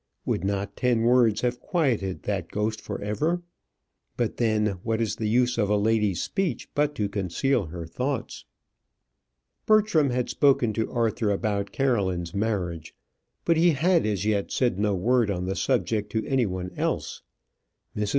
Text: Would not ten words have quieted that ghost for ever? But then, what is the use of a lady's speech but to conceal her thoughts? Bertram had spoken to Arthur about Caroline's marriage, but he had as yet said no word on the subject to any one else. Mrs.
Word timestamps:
Would 0.25 0.43
not 0.43 0.75
ten 0.75 1.03
words 1.03 1.41
have 1.41 1.59
quieted 1.59 2.23
that 2.23 2.47
ghost 2.49 2.81
for 2.81 2.99
ever? 3.03 3.43
But 4.17 4.37
then, 4.37 4.79
what 4.81 4.99
is 4.99 5.17
the 5.17 5.29
use 5.29 5.59
of 5.59 5.69
a 5.69 5.77
lady's 5.77 6.19
speech 6.23 6.67
but 6.73 6.95
to 6.95 7.07
conceal 7.07 7.67
her 7.67 7.85
thoughts? 7.85 8.45
Bertram 9.67 10.09
had 10.09 10.27
spoken 10.27 10.73
to 10.73 10.91
Arthur 10.91 11.29
about 11.29 11.71
Caroline's 11.71 12.33
marriage, 12.33 12.95
but 13.45 13.57
he 13.57 13.73
had 13.73 14.07
as 14.07 14.25
yet 14.25 14.51
said 14.51 14.79
no 14.79 14.95
word 14.95 15.29
on 15.29 15.45
the 15.45 15.55
subject 15.55 16.11
to 16.13 16.25
any 16.25 16.47
one 16.47 16.71
else. 16.75 17.21
Mrs. 17.95 18.09